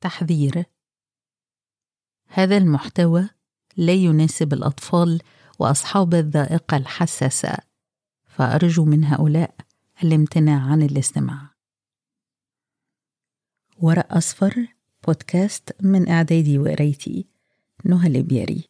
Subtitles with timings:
[0.00, 0.64] تحذير.
[2.26, 3.28] هذا المحتوى
[3.76, 5.22] لا يناسب الأطفال
[5.58, 7.56] وأصحاب الذائقة الحساسة
[8.26, 9.54] فأرجو من هؤلاء
[10.02, 11.54] الامتناع عن الاستماع.
[13.78, 14.66] ورق أصفر
[15.06, 17.26] بودكاست من إعدادي وقرايتي
[17.84, 18.67] نهى البياري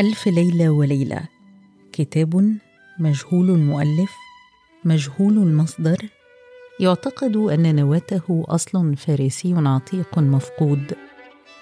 [0.00, 1.20] ألف ليلة وليلة.
[1.92, 2.56] كتاب
[2.98, 4.10] مجهول المؤلف
[4.84, 6.08] مجهول المصدر.
[6.80, 10.94] يعتقد أن نواته أصل فارسي عتيق مفقود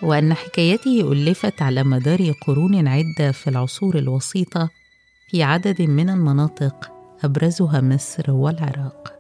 [0.03, 4.71] وأن حكايته ألفت على مدار قرون عدة في العصور الوسيطة
[5.31, 6.93] في عدد من المناطق
[7.25, 9.13] أبرزها مصر والعراق.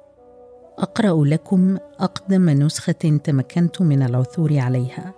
[0.78, 5.14] أقرأ لكم أقدم نسخة تمكنت من العثور عليها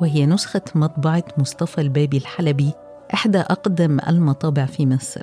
[0.00, 2.72] وهي نسخة مطبعة مصطفى البابي الحلبي
[3.14, 5.22] إحدى أقدم المطابع في مصر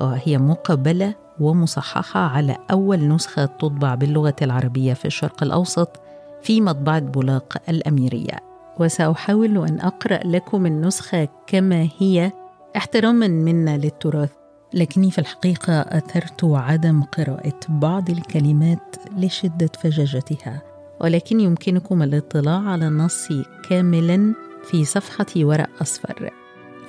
[0.00, 6.00] وهي مقبلة ومصححة على أول نسخة تطبع باللغة العربية في الشرق الأوسط
[6.42, 8.38] في مطبعة بولاق الأميرية.
[8.80, 12.32] وسأحاول أن أقرأ لكم النسخة كما هي.
[12.76, 14.30] احتراما منا للتراث
[14.74, 20.62] لكني في الحقيقة أثرت عدم قراءة بعض الكلمات لشدة فجاجتها
[21.00, 23.28] ولكن يمكنكم الاطلاع على النص
[23.68, 24.34] كاملا
[24.64, 26.41] في صفحة ورق أصفر.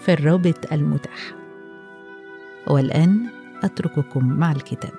[0.05, 1.33] في الرابط المتاح.
[2.67, 3.25] والآن
[3.63, 4.93] أترككم مع الكتاب.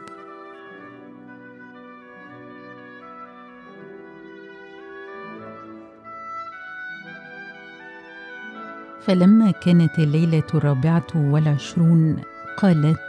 [9.00, 12.16] فلما كانت الليلة الرابعة والعشرون
[12.56, 13.00] قالت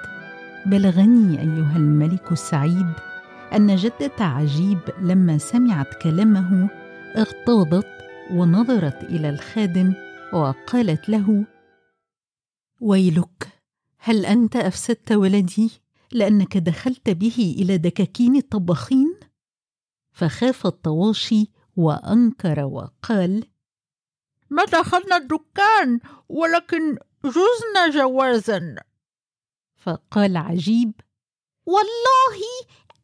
[0.66, 2.92] بلغني أيها الملك السعيد
[3.56, 6.70] أن جدة عجيب لما سمعت كلامه
[7.18, 7.88] اغتاظت
[8.32, 9.94] ونظرت إلى الخادم
[10.34, 11.46] وقالت له
[12.86, 13.48] ويلك
[14.00, 15.72] هل أنت أفسدت ولدي
[16.12, 19.20] لأنك دخلت به إلى دكاكين الطباخين
[20.12, 23.48] فخاف الطواشي وأنكر وقال
[24.50, 28.76] ما دخلنا الدكان ولكن جزنا جوازا.
[29.76, 30.92] فقال عجيب
[31.66, 32.38] والله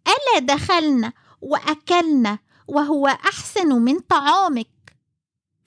[0.08, 4.98] ألا دخلنا وأكلنا وهو أحسن من طعامك.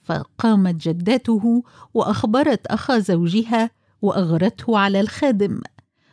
[0.02, 1.62] فقامت جدته
[1.94, 3.70] وأخبرت أخا زوجها
[4.04, 5.60] وأغرته على الخادم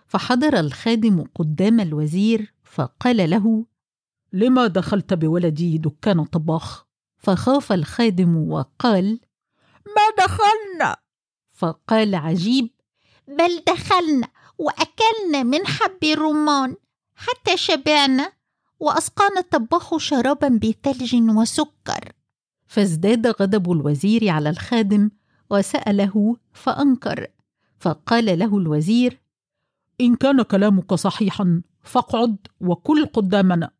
[0.07, 3.65] فحضر الخادم قدام الوزير فقال له
[4.33, 6.85] لما دخلت بولدي دكان طباخ؟
[7.17, 9.19] فخاف الخادم وقال
[9.85, 10.97] ما دخلنا.
[11.53, 12.69] فقال عجيب
[13.27, 14.27] بل دخلنا
[14.57, 16.75] وأكلنا من حب الرمان
[17.15, 18.31] حتى شبعنا
[18.79, 22.11] وأسقانا الطباخ شرابا بثلج وسكر.
[22.67, 25.11] فازداد غضب الوزير على الخادم
[25.49, 27.27] وسأله فأنكر
[27.81, 29.21] فقال له الوزير
[30.01, 33.71] إن كان كلامك صحيحا فاقعد وكل قدامنا.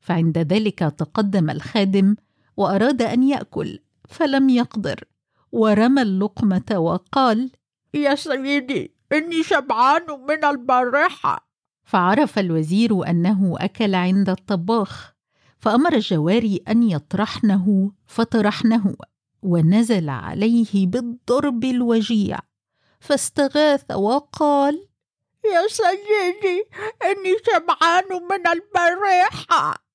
[0.00, 2.16] فعند ذلك تقدم الخادم
[2.56, 5.04] وأراد أن يأكل فلم يقدر
[5.52, 7.50] ورمى اللقمة وقال
[7.94, 11.48] يا سيدي إني شبعان من البارحة.
[11.84, 15.12] فعرف الوزير أنه أكل عند الطباخ
[15.58, 18.96] فأمر الجواري أن يطرحنه فطرحنه
[19.42, 22.47] ونزل عليه بالضرب الوجيع.
[23.00, 24.88] فاستغاث وقال
[25.44, 26.64] يا سيدي
[27.02, 29.88] إني شبعان من البارحة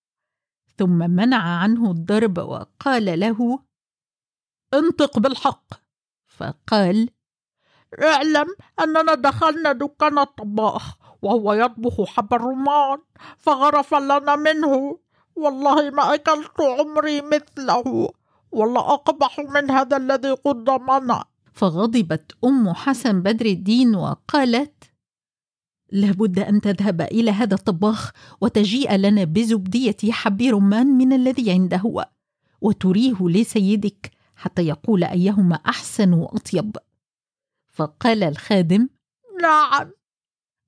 [0.78, 3.59] ثم منع عنه الضرب وقال له
[4.74, 5.66] انطق بالحق.
[6.28, 7.09] فقال
[8.03, 8.47] اعلم
[8.80, 10.84] أننا دخلنا دكان الطباخ
[11.22, 13.00] وهو يطبخ حب الرمان
[13.38, 15.00] فغرف لنا منه.
[15.35, 18.09] والله ما أكلت عمري مثله
[18.52, 21.25] والله أقبح من هذا الذي قدمنا.
[21.53, 24.84] فغضبت أم حسن بدر الدين وقالت
[25.91, 32.06] لابد أن تذهب إلى هذا الطباخ وتجيء لنا بزبدية حب رمان من الذي عنده
[32.62, 36.78] وتريه لسيدك حتى يقول أيهما أحسن وأطيب.
[37.67, 38.90] فقال الخادم
[39.41, 39.91] نعم.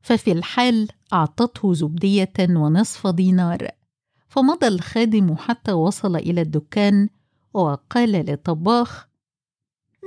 [0.03, 3.67] ففي الحال أعطته زبدية ونصف دينار.
[4.27, 7.09] فمضى الخادم حتى وصل إلى الدكان
[7.53, 9.07] وقال للطباخ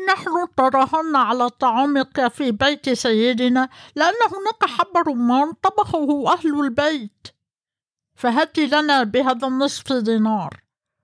[0.09, 7.29] نحن تراهنا على طعامك في بيت سيدنا لأن هناك حب رمان طبخه أهل البيت.
[8.15, 10.61] فهات لنا بهذا النصف دينار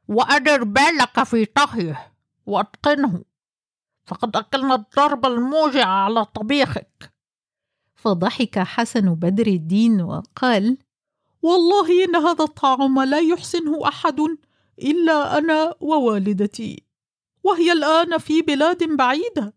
[0.08, 2.12] وأدر بالك في طهيه
[2.46, 3.24] وأتقنه.
[4.06, 7.12] فقد أكلنا الضرب الموجع على طبيخك.
[7.94, 10.78] فضحك حسن بدر الدين وقال
[11.42, 14.20] والله إن هذا الطعام لا يحسنه أحد
[14.78, 16.83] إلا أنا ووالدتي.
[17.44, 19.54] وهي الآن في بلاد بعيدة.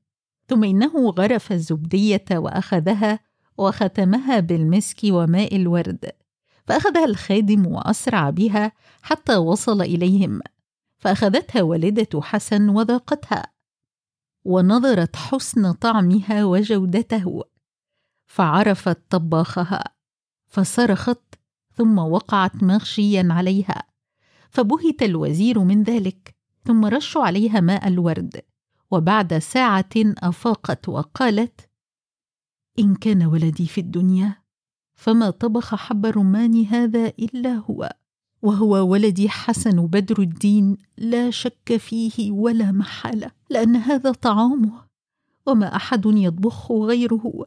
[0.48, 3.20] ثم إنه غرف الزبدية وأخذها
[3.58, 6.12] وختمها بالمسك وماء الورد
[6.68, 10.42] فأخذها الخادم وأسرع بها حتى وصل إليهم
[10.98, 13.44] فأخذتها والدة حسن وذاقتها
[14.46, 17.44] ونظرت حسن طعمها وجودته
[18.26, 19.84] فعرفت طباخها
[20.48, 21.36] فصرخت
[21.74, 23.84] ثم وقعت مغشيا عليها
[24.50, 26.37] فبهت الوزير من ذلك
[26.68, 28.42] ثم رشوا عليها ماء الورد
[28.92, 31.70] وبعد ساعة أفاقت وقالت
[32.80, 34.36] إن كان ولدي في الدنيا
[34.96, 37.94] فما طبخ حب الرمان هذا إلا هو
[38.42, 44.88] وهو ولدي حسن بدر الدين لا شك فيه ولا محالة لأن هذا طعامه
[45.46, 47.46] وما أحد يطبخه غيره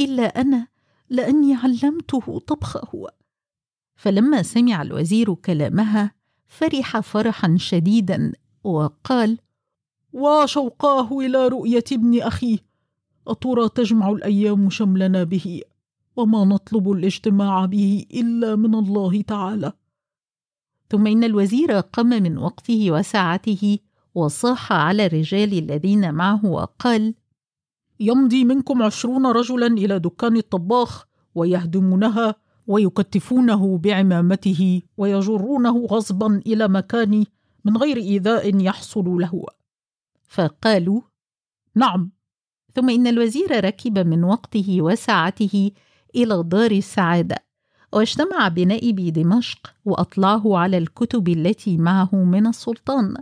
[0.00, 0.66] إلا أنا
[1.10, 3.06] لأني علمته طبخه.
[3.96, 6.14] فلما سمع الوزير كلامها
[6.46, 8.32] فرح فرحا شديدا
[8.64, 9.38] وقال
[10.12, 12.58] وشوقاه إلى رؤية ابن أخيه
[13.28, 15.62] أترى تجمع الأيام شملنا به
[16.16, 19.72] وما نطلب الاجتماع به إلا من الله تعالى.
[20.90, 23.78] ثم إن الوزير قام من وقته وساعته
[24.14, 27.14] وصاح على الرجال الذين معه وقال
[28.00, 32.34] يمضي منكم عشرون رجلا إلى دكان الطباخ ويهدمونها
[32.66, 37.24] ويكتفونه بعمامته ويجرونه غصبا إلى مكان
[37.68, 39.44] من غير إيذاء يحصل له.
[40.28, 41.00] فقالوا
[41.74, 42.10] نعم.
[42.74, 45.70] ثم إن الوزير ركب من وقته وساعته
[46.14, 47.36] إلى دار السعادة
[47.92, 53.14] واجتمع بنائب دمشق وأطلعه على الكتب التي معه من السلطان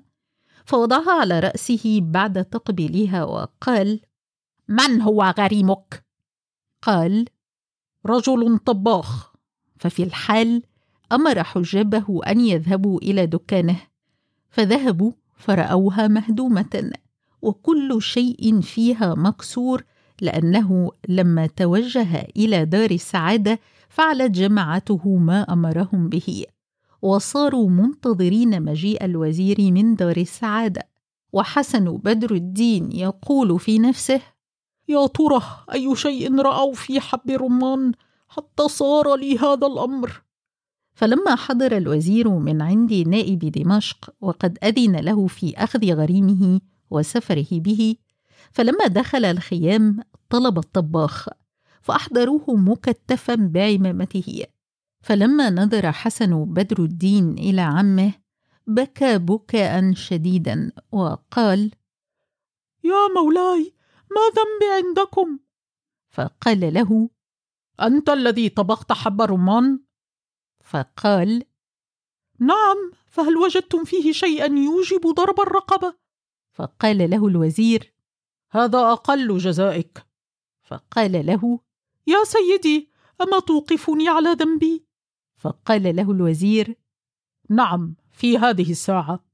[0.65, 4.01] فوضعها على رأسه بعد تقبيلها وقال
[4.69, 6.05] من هو غريمك؟
[6.83, 7.25] قال
[8.07, 9.33] رجل طباخ.
[9.79, 10.63] ففي الحال
[11.13, 13.81] أمر حجابه أن يذهبوا إلى دكانه.
[14.57, 16.93] فذهبوا فرأوها مهدومة
[17.43, 19.83] وكل شيء فيها مكسور
[20.21, 23.59] لأنه لما توجه إلى دار السعاده
[23.89, 26.45] فعلت جماعته ما أمرهم به
[27.03, 30.89] وصاروا منتظرين مجيء الوزير من دار السعاده
[31.33, 34.21] وحسن بدر الدين يقول في نفسه
[34.89, 35.43] يا ترى
[35.73, 37.93] أي شيء رأوا في حب الرمان
[38.29, 40.23] حتى صار لي هذا الأمر؟
[40.97, 46.61] فلما حضر الوزير من عند نائب دمشق وقد أذن له في أخذ غريمه
[46.91, 47.97] وسفره به
[48.53, 50.01] فلما دخل الخيام
[50.31, 51.29] طلب الطباخ
[51.83, 54.45] فأحضروه مكتفا بعمامته.
[55.01, 58.13] فلما نظر حسن بدر الدين إلى عمه
[58.67, 61.71] بكى بكاء شديدا وقال
[62.85, 63.75] يا مولاي
[64.11, 65.39] ما ذنبي عندكم؟
[66.11, 67.11] فقال له
[67.83, 69.86] أنت الذي طبخت حب الرمان
[70.67, 71.45] فقال
[72.41, 75.95] نعم فهل وجدتم فيه شيئا يوجب ضرب الرقبة؟
[76.53, 77.95] فقال له الوزير
[78.51, 80.07] هذا أقل جزائك.
[80.63, 81.61] فقال له
[82.07, 82.91] يا سيدي
[83.21, 84.87] أما توقفني على ذنبي؟
[85.37, 86.75] فقال له الوزير
[87.51, 89.25] نعم في هذه الساعة.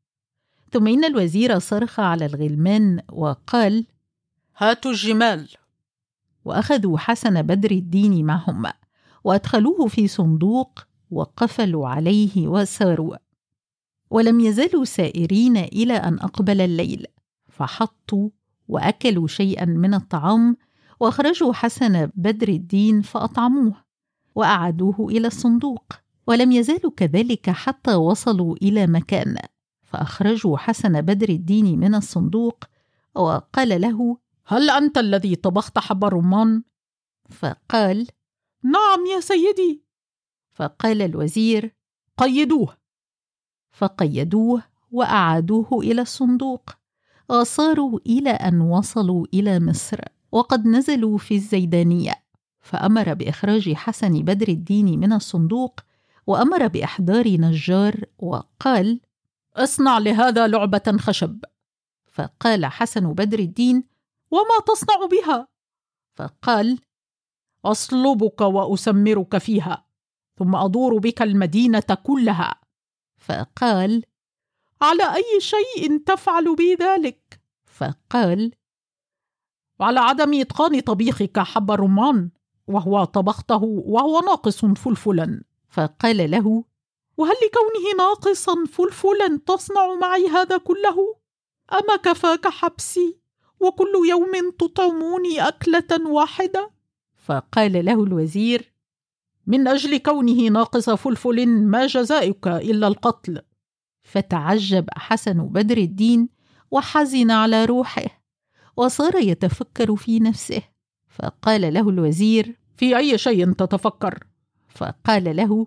[0.73, 3.87] ثم ان الوزير صرخ على الغلمان وقال
[4.57, 5.49] هاتوا الجمال.
[6.45, 8.73] وأخذوا حسن بدر الدين معهم
[9.25, 13.17] وأدخلوه في صندوق وقفلوا عليه وساروا.
[14.11, 17.07] ولم يزالوا سائرين إلى أن أقبل الليل.
[17.49, 18.31] فحطوا
[18.69, 20.57] وأكلوا شيئا من الطعام
[21.01, 23.75] وأخرجوا حسن بدر الدين فأطعموه
[24.35, 25.93] وأعادوه إلى الصندوق.
[26.27, 29.37] ولم يزالوا كذلك حتى وصلوا إلى مكان.
[29.83, 32.65] فأخرجوا حسن بدر الدين من الصندوق
[33.15, 36.63] وقال له هل أنت الذي طبخت حب الرمان
[37.31, 38.07] فقال
[38.63, 39.83] نعم يا سيدي.
[40.53, 41.75] فقال الوزير
[42.19, 42.77] قيدوه.
[43.71, 46.71] فقيدوه وأعادوه إلى الصندوق.
[47.29, 50.01] وصاروا إلى أن وصلوا إلى مصر
[50.33, 52.23] وقد نزلوا في الزيدانية.
[52.61, 55.81] فأمر بإخراج حسن بدر الدين من الصندوق
[56.27, 59.01] وأمر بإحضار نجار وقال
[59.57, 61.45] اصنع لهذا لعبة خشب.
[62.13, 63.85] فقال حسن بدر الدين
[64.31, 65.49] وما تصنع بها؟
[66.15, 66.79] فقال
[67.65, 69.92] أصلبك وأسمرك فيها.
[70.39, 72.61] ثم أدور بك المدينة كلها.
[73.19, 74.05] فقال
[74.83, 78.53] على أي شيء تفعل بي ذلك؟ فقال
[79.81, 82.31] على عدم إتقان طبيخك حب الرمان
[82.67, 85.43] وهو طبخته وهو ناقص فلفلا.
[85.69, 86.65] فقال له
[87.17, 91.17] وهل لكونه ناقصا فلفلا تصنع معي هذا كله؟
[91.73, 93.19] اما كفاك حبسي
[93.61, 96.71] وكل يوم تطعموني أكلة واحدة؟
[97.25, 98.72] فقال له الوزير
[99.47, 103.43] من أجل كونه ناقص فلفل ما جزائك إلا القتل.
[104.03, 106.29] فتعجب حسن بدر الدين
[106.71, 108.23] وحزن على روحه
[108.77, 110.63] وصار يتفكر في نفسه.
[111.09, 114.25] فقال له الوزير في أي شيء تتفكر؟
[114.69, 115.67] فقال له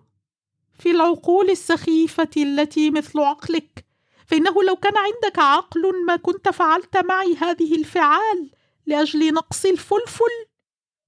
[0.73, 3.85] في العقول السخيفة التي مثل عقلك
[4.25, 8.51] فإنه لو كان عندك عقل ما كنت فعلت معي هذه الفعال
[8.85, 10.45] لأجل نقص الفلفل.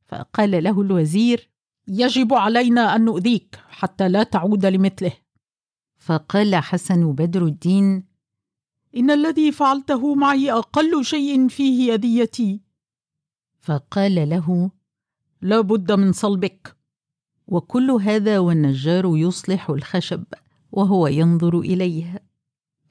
[0.07, 1.49] فقال له الوزير
[1.87, 5.11] يجب علينا أن نؤذيك حتى لا تعود لمثله.
[5.97, 8.03] فقال حسن بدر الدين
[8.97, 12.61] إن الذي فعلته معي أقل شيء فيه اذيتي
[13.59, 14.71] فقال له
[15.41, 16.77] لا بد من صلبك.
[17.47, 20.23] وكل هذا والنجار يصلح الخشب
[20.71, 22.23] وهو ينظر إليه.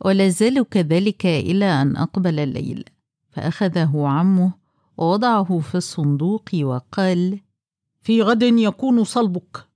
[0.04, 2.84] ولا زال كذلك إلى أن أقبل الليل
[3.30, 4.52] فأخذه عمه
[4.96, 7.40] ووضعه في الصندوق وقال
[8.06, 9.66] في غد يكون صلبك.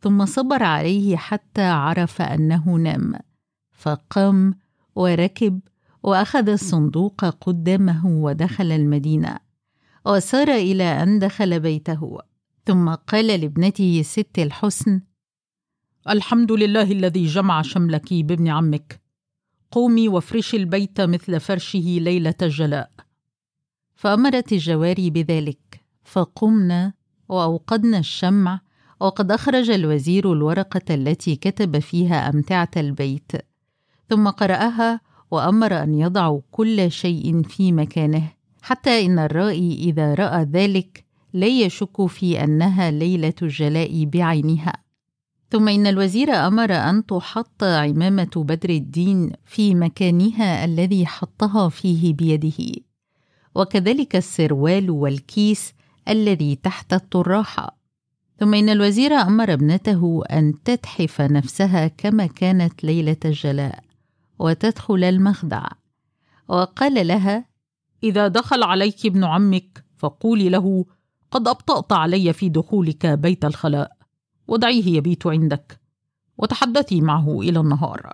[0.00, 3.14] ثم صبر عليه حتى عرف أنه نام
[3.72, 4.54] فقام
[4.94, 5.60] وركب
[6.02, 9.38] وأخذ الصندوق قدامه ودخل المدينة
[10.06, 12.18] وسار إلى أن دخل بيته.
[12.66, 15.00] ثم قال لابنته ست الحسن
[16.08, 19.00] الحمد لله الذي جمع شملك بابن عمك.
[19.70, 22.90] قومي وافرشي البيت مثل فرشه ليلة الجلاء.
[23.94, 26.97] فأمرت الجواري بذلك فقمنا
[27.28, 28.60] وأوقدنا الشمع
[29.00, 33.32] وقد أخرج الوزير الورقة التي كتب فيها أمتعة البيت.
[34.10, 38.22] ثم قرأها وأمر أن يضعوا كل شيء في مكانه
[38.62, 44.72] حتى إن الرائي إذا رأى ذلك لا يشك في أنها ليلة الجلاء بعينها.
[45.50, 52.82] ثم إن الوزير أمر أن تحط عمامة بدر الدين في مكانها الذي حطها فيه بيده.
[53.54, 55.74] وكذلك السروال والكيس
[56.08, 57.78] الذي تحت الطراحة.
[58.38, 63.84] ثم إن الوزير أمر ابنته أن تتحف نفسها كما كانت ليلة الجلاء
[64.38, 65.66] وتدخل المخدع.
[66.48, 67.44] وقال لها
[68.02, 70.84] إذا دخل عليك ابن عمك فقولي له
[71.30, 73.96] قد أبطأت علي في دخولك بيت الخلاء.
[74.48, 75.80] ودعيه يبيت عندك.
[76.38, 78.12] وتحدثي معه إلى النهار.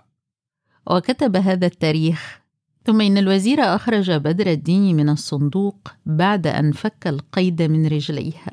[0.87, 2.44] وكتب هذا التاريخ
[2.85, 8.43] ثم إن الوزير أخرج بدر الدين من الصندوق بعد أن فك القيد من رجليه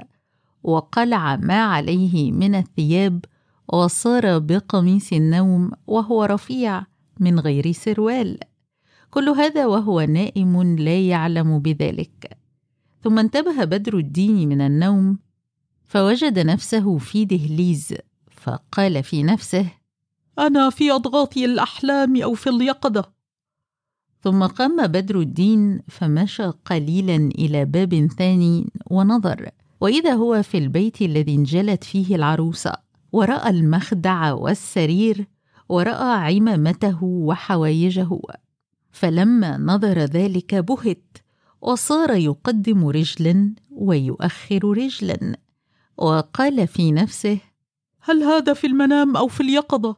[0.62, 3.25] وقلع ما عليه من الثياب
[3.69, 6.87] وصار بقميص النوم وهو رفيع
[7.21, 8.39] من غير سروال.
[9.11, 12.39] كل هذا وهو نائم لا يعلم بذلك.
[13.05, 15.19] ثم انتبه بدر الدين من النوم
[15.85, 17.95] فوجد نفسه في دهليز
[18.31, 19.67] فقال في نفسه
[20.39, 23.22] أنا في اضغاث الأحلام أو في اليقظة.
[24.23, 29.50] ثم قام بدر الدين فمشى قليلا إلى باب ثاني ونظر
[29.81, 32.73] وإذا هو في البيت الذي انجلت فيه العروسة
[33.12, 35.26] ورأى المخدع والسرير
[35.69, 38.19] ورأى عمامته وحوايجه
[38.93, 41.19] فلما نظر ذلك بهت
[41.61, 45.37] وصار يقدم رجلا ويؤخر رجلا
[45.97, 47.38] وقال في نفسه
[48.00, 49.97] هل هذا في المنام أو في اليقظة؟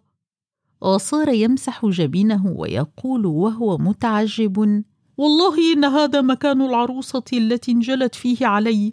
[0.85, 4.85] وصار يمسح جبينه ويقول وهو متعجب
[5.17, 8.93] والله إن هذا مكان العروسة التي انجلت فيه علي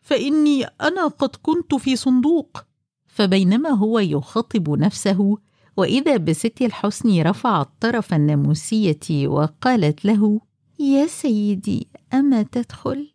[0.00, 2.64] فإني أنا قد كنت في صندوق.
[3.06, 5.38] فبينما هو يخاطب نفسه
[5.76, 10.40] وإذا بست الحسن رفعت طرف الناموسية وقالت له
[10.78, 13.12] يا سيدي أما تدخل؟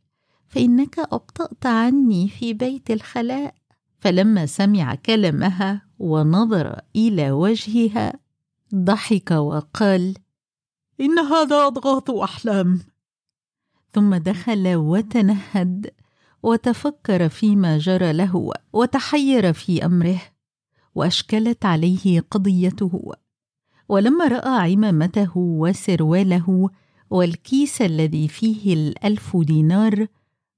[0.48, 3.56] فإنك أبطأت عني في بيت الخلاء.
[4.00, 8.20] فلما سمع كلامها ونظر إلى وجهها
[8.76, 10.18] ضحك وقال
[11.02, 12.80] إن هذا أضغاث أحلام.
[13.94, 15.92] ثم دخل وتنهد
[16.44, 20.22] وتفكر فيما جرى له وتحير في أمره
[20.96, 23.12] وأشكلت عليه قضيته.
[23.90, 26.70] ولما رأى عمامته وسرواله
[27.10, 30.08] والكيس الذي فيه الألف دينار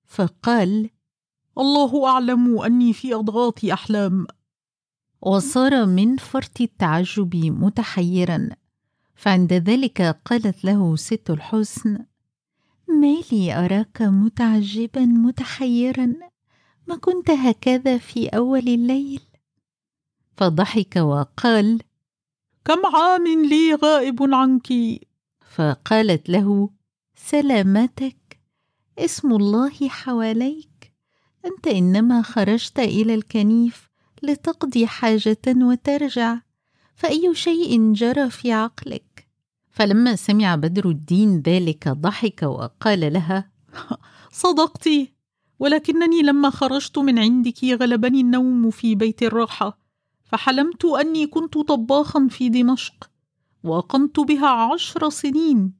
[0.06, 0.90] فقال
[1.58, 4.28] الله أعلم أني في أضغاث أحلام.
[5.22, 8.50] وصار من فرط التعجب متحيرا
[9.16, 12.06] فعند ذلك قالت له ست الحسن
[12.88, 16.14] ما لي أراك متعجبا متحيرا
[16.88, 19.22] ما كنت هكذا في أول الليل.
[20.38, 21.82] فضحك وقال
[22.66, 24.68] كم عام لي غائب عنك؟
[25.56, 26.70] فقالت له
[27.16, 28.40] سلامتك
[29.00, 30.94] اسم الله حواليك
[31.46, 33.87] أنت إنما خرجت إلى الكنيف
[34.24, 36.38] لتقضي حاجة وترجع.
[36.96, 39.28] فأي شيء جرى في عقلك.
[39.78, 43.52] فلما سمع بدر الدين ذلك ضحك وقال لها
[44.32, 44.90] صدقت
[45.60, 49.80] ولكنني لما خرجت من عندك غلبني النوم في بيت الراحة
[50.24, 53.10] فحلمت أني كنت طباخا في دمشق
[53.64, 55.74] وأقمت بها عشر سنين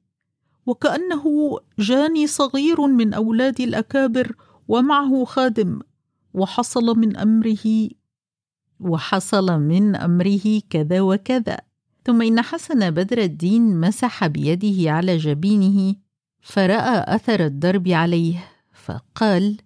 [0.66, 4.36] وكأنه جاني صغير من أولاد الأكابر
[4.68, 5.80] ومعه خادم
[6.34, 7.88] وحصل من أمره
[8.80, 11.58] وحصل من أمره كذا وكذا.
[12.04, 15.94] ثم إن حسن بدر الدين مسح بيده على جبينه
[16.40, 19.56] فرأى أثر الضرب عليه فقال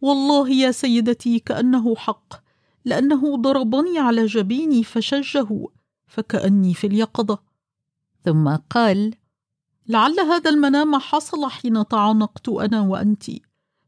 [0.00, 2.34] والله يا سيدتي كأنه حق
[2.84, 5.66] لأنه ضربني على جبيني فشجه
[6.06, 7.38] فكأني في اليقظة.
[8.24, 9.14] ثم قال
[9.88, 13.24] لعل هذا المنام حصل حين تعانقت أنا وأنت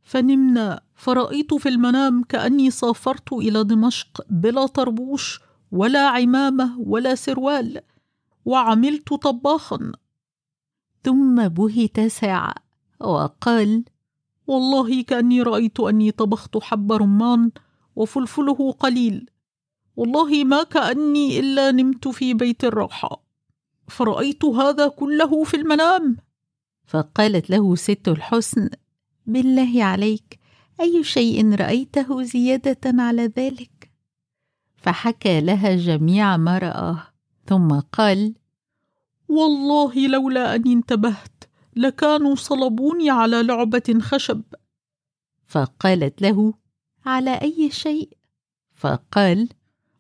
[0.03, 5.41] فنمنا فرأيت في المنام كأني سافرت إلى دمشق بلا طربوش
[5.73, 7.81] ولا عمامة ولا سروال
[8.45, 9.93] وعملت طباخا.
[11.05, 12.55] ثم بهت ساعة
[13.01, 13.85] وقال
[14.47, 17.51] والله كأني رأيت أني طبخت حب رمان
[17.97, 19.31] وفلفله قليل.
[19.97, 23.25] والله ما كأني إلا نمت في بيت الراحة.
[23.89, 26.17] فرأيت هذا كله في المنام.
[26.87, 28.71] فقالت له ست الحسن
[29.27, 30.44] بالله عليك
[30.81, 33.91] أي شيء رأيته زيادة على ذلك؟
[34.77, 37.07] فحكى لها جميع ما رآه
[37.47, 38.35] ثم قال
[39.29, 41.45] والله لولا أني انتبهت
[41.77, 44.43] لكانوا صلبوني على لعبة خشب.
[45.47, 46.55] فقالت له
[47.07, 48.09] على أي شيء؟
[48.75, 49.49] فقال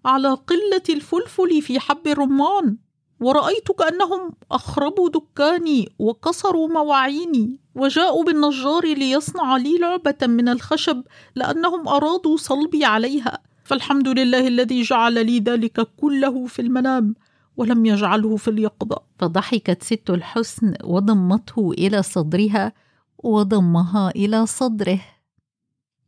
[0.04, 2.76] على قلة الفلفل في حب الرمان
[3.21, 7.63] ورأيت كأنهم أخربوا دكاني وكسروا مواعيني.
[7.75, 11.02] وجاءوا بالنجار ليصنع لي لعبة من الخشب
[11.35, 13.38] لأنهم أرادوا صلبي عليها.
[13.64, 17.14] فالحمد لله الذي جعل لي ذلك كله في المنام
[17.57, 18.97] ولم يجعله في اليقظة.
[19.19, 22.73] فضحكت ست الحسن وضمته إلى صدرها
[23.19, 25.00] وضمها إلى صدره.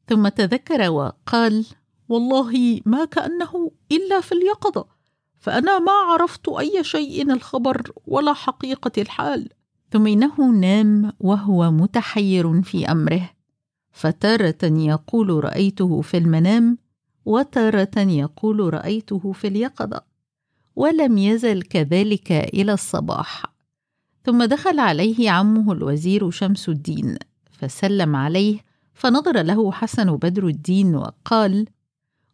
[0.09, 1.67] ثم تذكر وقال
[2.09, 4.87] والله ما كأنه إلا في اليقظة
[5.41, 9.49] فأنا ما عرفت أي شيء الخبر ولا حقيقة الحال.
[9.91, 13.31] ثم إنه نام وهو متحير في أمره.
[13.93, 16.79] فتارة يقول رأيته في المنام
[17.25, 20.01] وتارة يقول رأيته في اليقظة.
[20.77, 23.57] ولم يزل كذلك إلى الصباح.
[24.27, 27.17] ثم دخل عليه عمه الوزير شمس الدين
[27.51, 28.59] فسلم عليه
[28.95, 31.67] فنظر له حسن بدر الدين وقال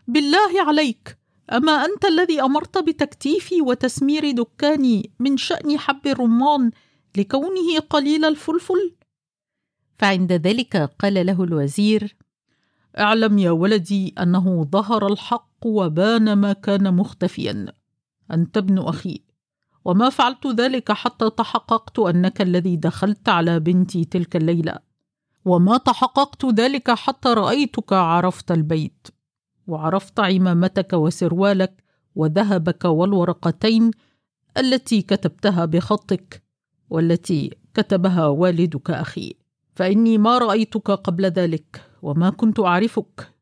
[0.09, 1.19] بالله عليك
[1.53, 6.71] أما أنت الذي أمرت بتكتيفي وتسمير دكاني من شأن حب الرمان
[7.17, 8.95] لكونه قليل الفلفل؟
[9.99, 12.17] فعند ذلك قال له الوزير:
[12.99, 17.73] أعلم يا ولدي أنه ظهر الحق وبان ما كان مختفيا،
[18.31, 19.23] أنت ابن أخي،
[19.85, 24.75] وما فعلت ذلك حتى تحققت أنك الذي دخلت على بنتي تلك الليلة،
[25.45, 29.09] وما تحققت ذلك حتى رأيتك عرفت البيت.
[29.67, 33.91] وعرفت عمامتك وسروالك وذهبك والورقتين
[34.59, 36.42] التي كتبتها بخطك
[36.93, 39.35] والتي كتبها والدك أخي.
[39.75, 43.33] فإني ما رأيتك قبل ذلك وما كنت أعرفك.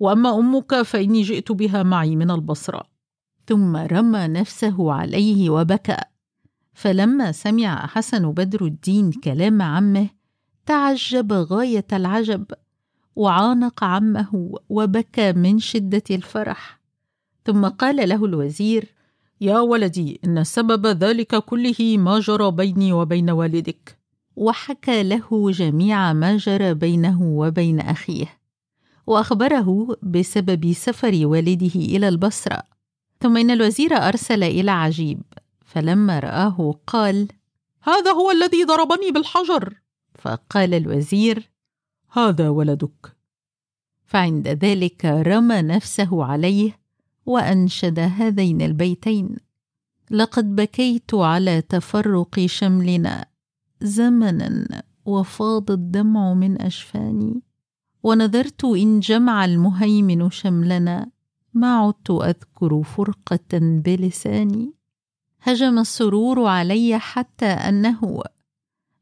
[0.00, 2.82] وأما أمك فإني جئت بها معي من البصرة.
[3.46, 5.96] ثم رمى نفسه عليه وبكى.
[6.74, 10.08] فلما سمع حسن بدر الدين كلام عمه
[10.66, 12.44] تعجب غاية العجب
[13.16, 16.80] وعانق عمه وبكى من شدة الفرح.
[17.44, 18.95] ثم قال له الوزير
[19.40, 23.98] يا ولدي إن سبب ذلك كله ما جرى بيني وبين والدك.
[24.36, 28.38] وحكى له جميع ما جرى بينه وبين أخيه
[29.06, 32.62] وأخبره بسبب سفر والده إلى البصرة.
[33.20, 35.22] ثم إن الوزير أرسل إلى عجيب
[35.64, 37.28] فلما رآه قال
[37.82, 39.74] هذا هو الذي ضربني بالحجر.
[40.14, 41.50] فقال الوزير
[42.12, 43.16] هذا ولدك.
[44.06, 46.85] فعند ذلك رمى نفسه عليه
[47.26, 49.36] وأنشد هذين البيتين.
[50.10, 53.26] لقد بكيت على تفرق شملنا
[53.80, 57.42] زمنا وفاض الدمع من أشفاني.
[58.02, 61.10] ونذرت إن جمع المهيمن شملنا
[61.54, 64.72] ما عدت أذكر فرقة بلساني.
[65.42, 68.22] هجم السرور علي حتى أنه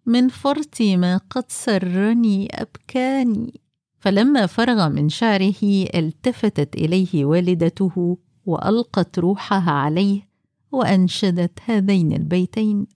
[0.06, 3.63] من فرط ما قد سرني أبكاني.
[4.04, 5.62] فلما فرغ من شعره
[5.94, 10.28] التفتت إليه والدته وألقت روحها عليه
[10.72, 12.86] وأنشدت هذين البيتين.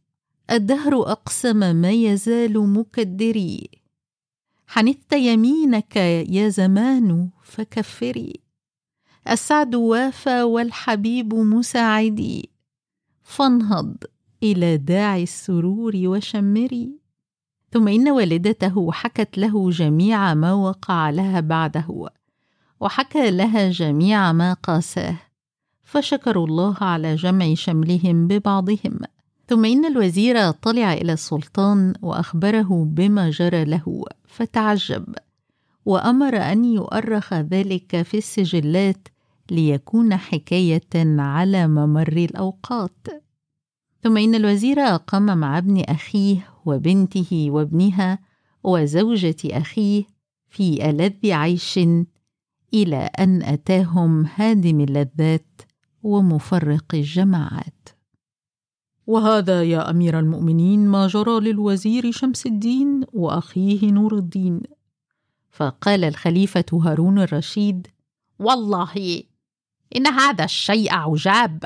[0.50, 3.68] الدهر أقسم ما يزال مكدري.
[4.66, 8.40] حنثت يمينك يا زمان فكفري.
[9.30, 12.50] السعد وافى والحبيب مساعدي.
[13.22, 13.96] فانهض
[14.42, 16.97] إلى داعي السرور وشمري.
[17.72, 22.08] ثم إن والدته حكت له جميع ما وقع لها بعده
[22.80, 25.16] وحكى لها جميع ما قاساه
[25.82, 28.98] فشكروا الله على جمع شملهم ببعضهم.
[29.48, 35.14] ثم إن الوزير طلع إلى السلطان وأخبره بما جرى له فتعجب
[35.86, 39.08] وأمر أن يؤرخ ذلك في السجلات
[39.50, 43.27] ليكون حكاية على ممر الأوقات.
[44.02, 48.18] ثم إن الوزير أقام مع ابن أخيه وبنته وابنها
[48.64, 50.04] وزوجة أخيه
[50.48, 51.80] في ألذ عيش
[52.74, 55.62] إلى أن أتاهم هادم اللذات
[56.02, 57.88] ومفرق الجماعات.
[59.06, 64.60] وهذا يا أمير المؤمنين ما جرى للوزير شمس الدين وأخيه نور الدين.
[65.50, 67.86] فقال الخليفة هارون الرشيد
[68.38, 69.22] والله
[69.96, 71.64] إن هذا الشيء عجاب.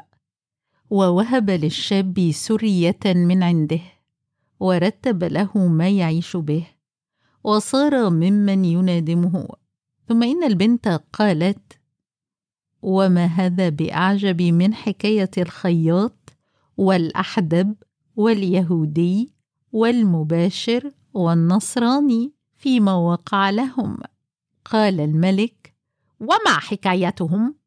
[0.93, 3.81] ووهب للشاب سرية من عنده
[4.61, 6.67] ورتب له ما يعيش به
[7.45, 9.49] وصار ممن ينادمه.
[10.09, 11.73] ثم إن البنت قالت
[12.83, 16.37] وما هذا بأعجب من حكاية الخياط
[16.77, 17.75] والأحدب
[18.17, 19.33] واليهودي
[19.73, 23.99] والمباشر والنصراني فيما وقع لهم؟
[24.65, 25.75] قال الملك
[26.21, 27.62] وما حكايتهم؟